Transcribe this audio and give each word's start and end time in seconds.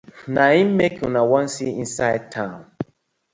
Na 0.33 0.43
im 0.61 0.69
mek 0.79 0.95
una 1.07 1.21
wan 1.31 1.47
see 1.55 1.71
inside 1.83 2.25
town. 2.35 2.61